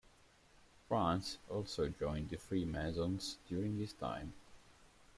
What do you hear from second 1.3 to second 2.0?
also